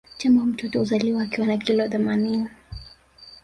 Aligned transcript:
Tembo 0.17 0.45
mtoto 0.45 0.79
huzaliwa 0.79 1.23
akiwa 1.23 1.47
na 1.47 1.57
kilo 1.57 1.87
themaninini 1.89 2.47